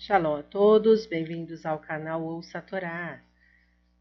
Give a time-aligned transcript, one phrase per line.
[0.00, 3.20] Shalom a todos, bem-vindos ao canal Ouça a Torá.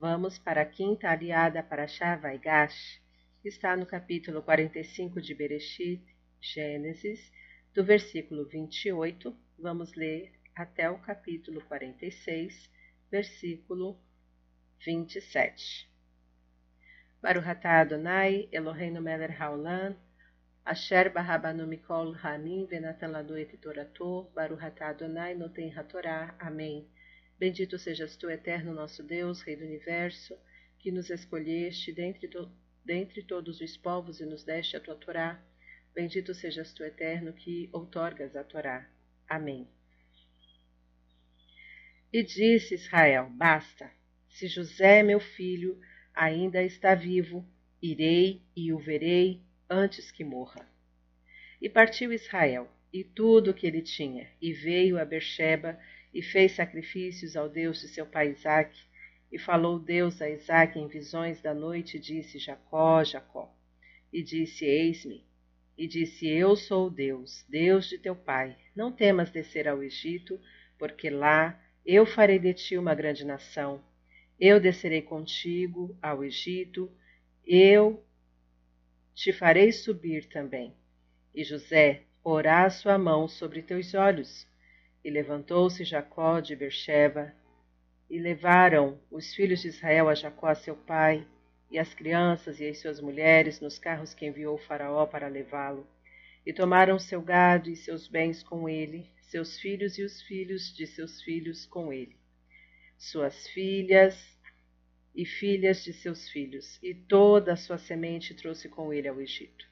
[0.00, 3.00] Vamos para a quinta aliada para Shavaigash,
[3.40, 6.04] que está no capítulo 45 de Bereshit,
[6.40, 7.30] Gênesis,
[7.72, 12.68] do versículo 28, vamos ler até o capítulo 46,
[13.08, 13.96] versículo
[14.84, 15.88] 27.
[17.22, 19.94] Baruch atah Adonai, Eloheinu melech haolam,
[20.66, 26.34] Asher barabanu mikol hamim venatan lanu et atah Adonai noten hatorá.
[26.40, 26.88] Amém.
[27.38, 30.38] Bendito sejas tu, eterno nosso Deus, Rei do Universo,
[30.78, 32.50] que nos escolheste dentre, to
[32.82, 35.38] dentre todos os povos e nos deste a tua Torá.
[35.94, 38.88] Bendito sejas tu, eterno, que outorgas a Torá.
[39.28, 39.68] Amém.
[42.10, 43.90] E disse Israel: Basta,
[44.30, 45.78] se José, meu filho,
[46.14, 47.46] ainda está vivo,
[47.82, 50.66] irei e o verei antes que morra.
[51.60, 55.78] E partiu Israel, e tudo o que ele tinha, e veio a Bersheba,
[56.12, 58.80] e fez sacrifícios ao Deus de seu pai Isaque,
[59.32, 63.52] e falou Deus a Isaque em visões da noite, e disse, Jacó, Jacó.
[64.12, 65.24] E disse, eis-me.
[65.76, 68.56] E disse, eu sou Deus, Deus de teu pai.
[68.76, 70.40] Não temas descer ao Egito,
[70.78, 73.82] porque lá eu farei de ti uma grande nação.
[74.38, 76.88] Eu descerei contigo ao Egito,
[77.44, 78.04] eu
[79.14, 80.74] te farei subir também.
[81.34, 84.46] E José porá a sua mão sobre teus olhos.
[85.04, 87.32] E levantou-se Jacó de Bercheva,
[88.08, 91.26] e levaram os filhos de Israel a Jacó seu pai,
[91.70, 95.86] e as crianças e as suas mulheres nos carros que enviou faraó para levá-lo.
[96.46, 100.86] E tomaram seu gado e seus bens com ele, seus filhos e os filhos de
[100.86, 102.16] seus filhos com ele,
[102.96, 104.33] suas filhas
[105.14, 109.66] e filhas de seus filhos, e toda a sua semente trouxe com ele ao Egito.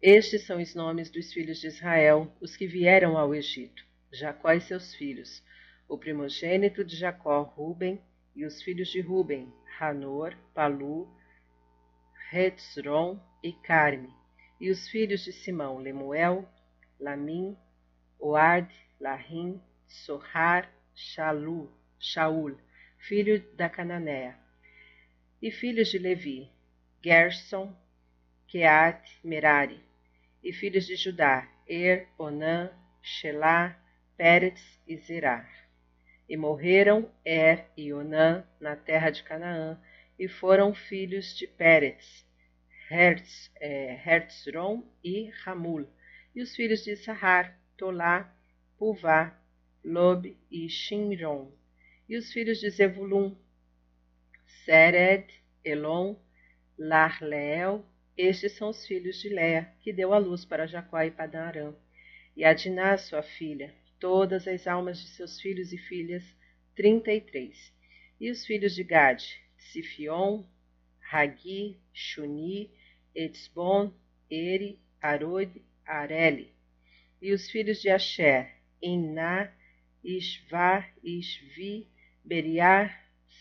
[0.00, 4.60] Estes são os nomes dos filhos de Israel, os que vieram ao Egito: Jacó e
[4.60, 5.42] seus filhos,
[5.88, 8.00] o primogênito de Jacó, Ruben,
[8.34, 11.08] e os filhos de Ruben, Hanor, Palu,
[12.32, 14.12] Hetzron e Carme,
[14.60, 16.48] e os filhos de Simão, Lemuel,
[17.00, 17.56] Lamim,
[18.18, 22.56] Oad, Lahim, Sohar, Shalu, Shaul,
[22.98, 24.36] filho da Cananéia.
[25.40, 26.50] E filhos de Levi,
[27.02, 27.74] Gerson,
[28.48, 29.80] Keat, Merari.
[30.42, 32.70] E filhos de Judá, Er, Onã,
[33.02, 33.78] Shelá,
[34.16, 35.48] Pérez e Zerar.
[36.28, 39.80] E morreram Er e Onã na terra de Canaã,
[40.18, 42.26] e foram filhos de Pérez,
[42.90, 45.88] Hertz, Hertzron e Ramul.
[46.34, 48.34] E os filhos de Sahar, Tolá,
[48.76, 49.38] Puvá,
[49.84, 51.57] Lob e Shimron
[52.08, 53.36] e os filhos de Zebulun,
[54.64, 55.26] Sered,
[55.62, 56.16] Elon,
[56.78, 57.84] Larleel,
[58.16, 61.74] estes são os filhos de Léa, que deu a luz para Jacó e Padarã,
[62.34, 66.24] e Adiná, sua filha, todas as almas de seus filhos e filhas,
[66.74, 67.72] trinta e três.
[68.18, 70.44] E os filhos de Gade, Sifion,
[71.10, 72.70] Hagi, Shuni,
[73.14, 73.92] Etzbon,
[74.30, 75.50] Eri, Arod,
[75.84, 76.52] Areli.
[77.20, 79.52] E os filhos de Asher, Iná,
[80.02, 81.86] Ishvar, Ishvi,
[82.28, 82.94] Beriá,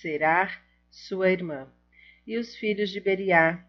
[0.00, 0.60] Serar,
[0.90, 1.72] sua irmã,
[2.26, 3.64] e os filhos de Beriá,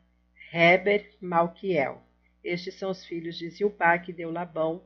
[0.52, 2.02] Heber, Malquiel.
[2.44, 4.84] Estes são os filhos de Zilpá que deu Labão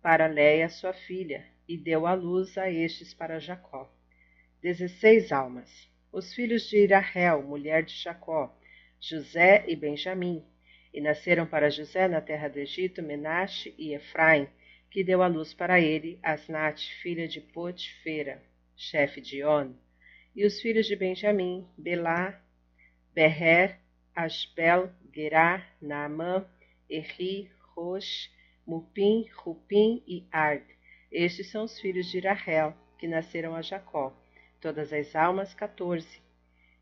[0.00, 3.94] para Léia, sua filha, e deu à luz a estes para Jacó.
[4.62, 5.90] Dezesseis almas.
[6.10, 8.58] Os filhos de Irahel, mulher de Jacó,
[8.98, 10.42] José e Benjamim.
[10.90, 14.48] E nasceram para José na terra do Egito Menache e Efraim,
[14.90, 18.48] que deu à luz para ele Asnat, filha de Potifera
[18.80, 19.74] chefe de On,
[20.34, 22.42] e os filhos de Benjamim, Belá,
[23.14, 23.78] Beher,
[24.16, 26.48] Asbel, Gerá, Naamã,
[26.88, 28.30] Erri, Rosh,
[28.66, 30.64] Mupim, Rupim e Ard.
[31.12, 34.18] Estes são os filhos de Rahel, que nasceram a Jacó,
[34.62, 36.22] todas as almas, quatorze.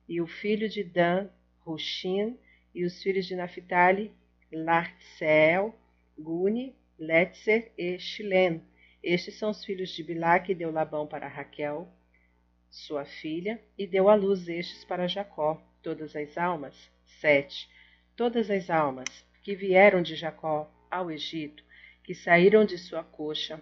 [0.08, 1.28] E o filho de Dan,
[1.62, 2.38] Rushim,
[2.72, 4.12] e os filhos de Naphtali,
[4.52, 5.74] Lartseel,
[6.16, 8.62] Guni, Letzer e Shilem.
[9.02, 11.88] Estes são os filhos de Bilá que deu Labão para Raquel,
[12.68, 16.90] sua filha, e deu à luz estes para Jacó, todas as almas,
[17.20, 17.68] sete,
[18.16, 19.08] todas as almas
[19.42, 21.62] que vieram de Jacó ao Egito,
[22.02, 23.60] que saíram de sua coxa,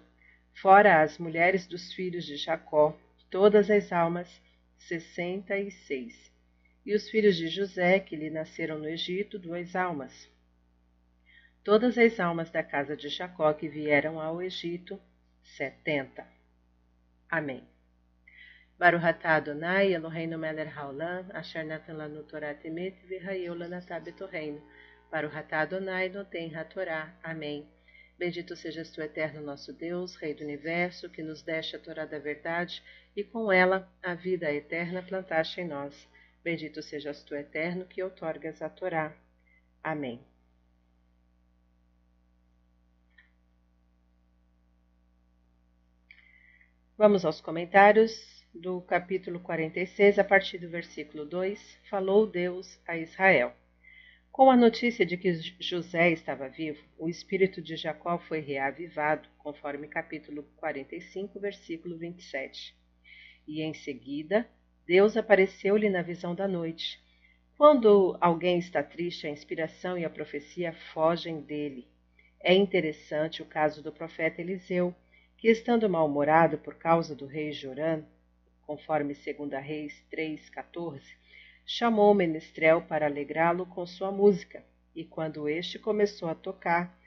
[0.54, 2.98] fora as mulheres dos filhos de Jacó,
[3.30, 4.40] todas as almas,
[4.78, 6.32] sessenta e seis.
[6.84, 10.30] E os filhos de José, que lhe nasceram no Egito, duas almas.
[11.62, 15.00] Todas as almas da casa de Jacó que vieram ao Egito,
[15.56, 16.26] setenta.
[17.30, 17.66] Amém.
[18.78, 24.60] Baruch atah Adonai Eloheinu melech haolam, asher natan lanu Torah temet v'hayeu lanatah betoreinu.
[25.10, 27.14] Baruch atah Adonai noten hatorá.
[27.22, 27.66] Amém.
[28.18, 32.18] Bendito sejas tu, eterno nosso Deus, Rei do universo, que nos deste a Torá da
[32.18, 32.82] verdade
[33.14, 36.08] e com ela a vida eterna plantaste em nós.
[36.42, 39.14] Bendito sejas tu, eterno, que outorgas a Torá.
[39.82, 40.20] Amém.
[46.98, 51.78] Vamos aos comentários do capítulo 46, a partir do versículo 2.
[51.90, 53.52] Falou Deus a Israel.
[54.32, 59.86] Com a notícia de que José estava vivo, o espírito de Jacó foi reavivado, conforme
[59.88, 62.74] capítulo 45, versículo 27.
[63.46, 64.48] E em seguida,
[64.86, 66.98] Deus apareceu-lhe na visão da noite.
[67.58, 71.86] Quando alguém está triste, a inspiração e a profecia fogem dele.
[72.40, 74.94] É interessante o caso do profeta Eliseu,
[75.36, 78.02] que estando mal-humorado por causa do rei Jorã,
[78.62, 81.00] conforme 2 Reis 3,14,
[81.64, 86.98] chamou o menestrel para alegrá-lo com sua música, e quando este começou a tocar,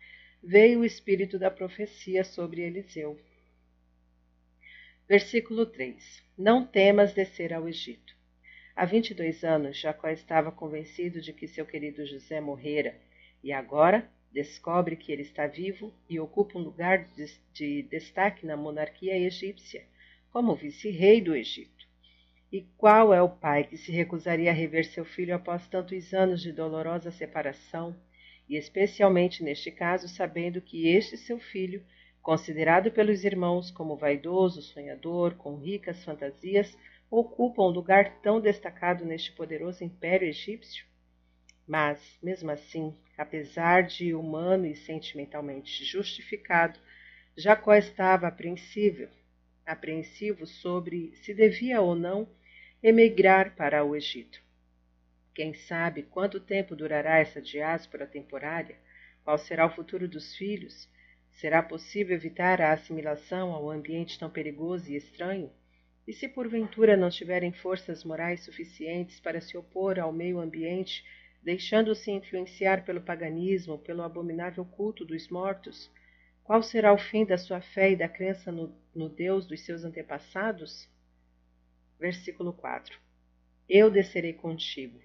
[0.44, 3.20] veio o espírito da profecia sobre Eliseu.
[5.08, 8.16] Versículo 3: Não temas descer ao Egito.
[8.76, 12.96] Há vinte e dois anos, Jacó estava convencido de que seu querido José morrera,
[13.44, 18.56] e agora descobre que ele está vivo e ocupa um lugar de, de destaque na
[18.56, 19.84] monarquia egípcia,
[20.31, 21.88] como vice-rei do Egito.
[22.52, 26.42] E qual é o pai que se recusaria a rever seu filho após tantos anos
[26.42, 27.96] de dolorosa separação,
[28.48, 31.84] e especialmente neste caso, sabendo que este seu filho,
[32.22, 36.76] considerado pelos irmãos como vaidoso, sonhador, com ricas fantasias,
[37.12, 40.88] ocupa um lugar tão destacado neste poderoso império egípcio?
[41.69, 46.80] Mas, mesmo assim, apesar de humano e sentimentalmente justificado,
[47.38, 49.07] Jacó estava apreensível,
[49.68, 52.27] apreensivo sobre se devia ou não
[52.81, 54.42] emigrar para o Egito.
[55.31, 58.75] Quem sabe quanto tempo durará essa diáspora temporária?
[59.24, 60.89] Qual será o futuro dos filhos?
[61.33, 65.51] Será possível evitar a assimilação ao ambiente tão perigoso e estranho?
[66.07, 71.06] E se porventura não tiverem forças morais suficientes para se opor ao meio ambiente,
[71.41, 75.89] deixando-se influenciar pelo paganismo, pelo abominável culto dos mortos,
[76.44, 79.83] qual será o fim da sua fé e da crença no, no Deus dos seus
[79.83, 80.89] antepassados?
[82.00, 82.97] versículo 4.
[83.68, 85.00] Eu descerei contigo.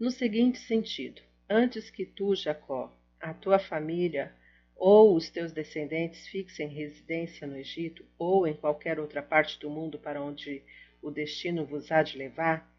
[0.00, 4.32] No seguinte sentido: antes que tu, Jacó, a tua família
[4.74, 9.98] ou os teus descendentes fixem residência no Egito ou em qualquer outra parte do mundo
[9.98, 10.62] para onde
[11.02, 12.72] o destino vos há de levar,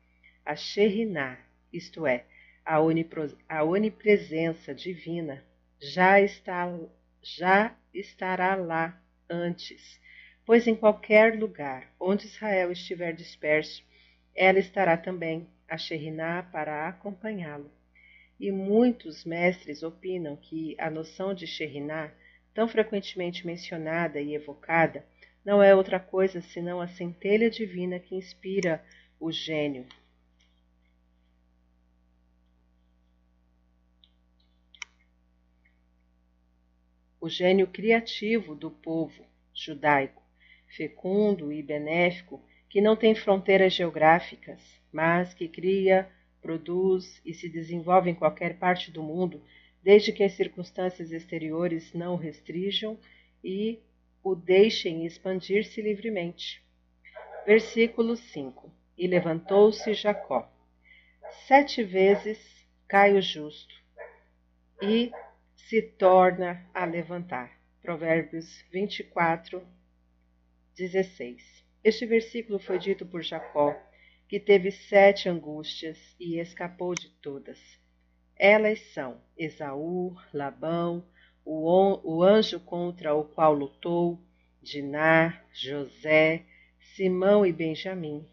[0.46, 1.38] a Sheriná,
[1.72, 2.26] isto é,
[2.66, 2.80] a,
[3.64, 5.44] onipresença divina,
[5.80, 6.72] já, está,
[7.22, 10.00] já estará lá antes
[10.50, 13.84] pois em qualquer lugar onde Israel estiver disperso,
[14.36, 17.70] ela estará também a Sheriná para acompanhá-lo.
[18.40, 22.12] E muitos mestres opinam que a noção de Sheriná,
[22.52, 25.06] tão frequentemente mencionada e evocada,
[25.46, 28.84] não é outra coisa senão a centelha divina que inspira
[29.20, 29.86] o gênio.
[37.30, 39.24] O gênio criativo do povo
[39.54, 40.20] judaico
[40.66, 44.60] fecundo e benéfico, que não tem fronteiras geográficas,
[44.92, 46.10] mas que cria,
[46.42, 49.44] produz e se desenvolve em qualquer parte do mundo,
[49.84, 52.98] desde que as circunstâncias exteriores não o restringam
[53.44, 53.78] e
[54.24, 56.64] o deixem expandir-se livremente.
[57.46, 60.52] Versículo 5: E levantou-se Jacó.
[61.46, 62.40] Sete vezes
[62.88, 63.76] cai o justo
[64.82, 65.12] e
[65.70, 67.52] se torna a levantar.
[67.80, 69.62] Provérbios 24,
[70.76, 71.64] 16.
[71.84, 73.80] Este versículo foi dito por Jacó,
[74.28, 77.60] que teve sete angústias e escapou de todas.
[78.36, 81.06] Elas são Esaú, Labão,
[81.46, 84.20] o, anjo contra o qual lutou,
[84.64, 86.46] Diná, José,
[86.96, 88.28] Simão e Benjamim.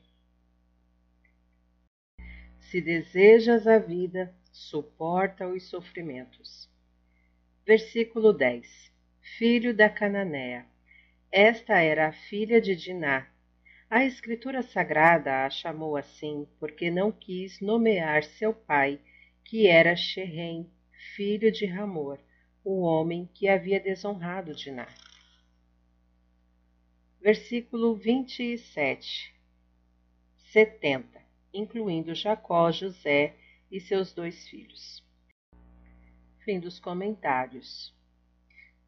[2.60, 6.74] Se desejas a vida, suporta os sofrimentos.
[7.66, 8.92] Versículo 10.
[9.38, 10.66] Filho da Cananéia
[11.32, 13.28] esta era a filha de Diná.
[13.90, 19.00] A Escritura Sagrada a chamou assim porque não quis nomear seu pai,
[19.44, 20.70] que era Xerém,
[21.14, 22.18] filho de Ramor,
[22.64, 24.88] o homem que havia desonrado Diná.
[27.20, 29.34] Versículo 27
[30.52, 31.20] 70,
[31.52, 33.34] incluindo Jacó, José
[33.70, 35.05] e seus dois filhos.
[36.46, 37.92] Fim dos comentários.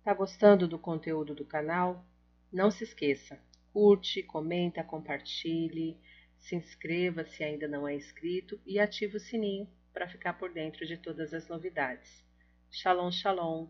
[0.04, 2.06] Tá gostando do conteúdo do canal?
[2.52, 3.36] Não se esqueça,
[3.72, 5.98] curte, comenta, compartilhe,
[6.38, 10.86] se inscreva se ainda não é inscrito e ative o sininho para ficar por dentro
[10.86, 12.24] de todas as novidades.
[12.70, 13.66] Shalom, shalom!